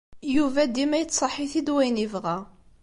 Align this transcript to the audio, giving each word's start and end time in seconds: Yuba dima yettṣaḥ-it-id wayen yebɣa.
Yuba 0.35 0.61
dima 0.75 0.97
yettṣaḥ-it-id 0.99 1.67
wayen 1.73 2.01
yebɣa. 2.01 2.37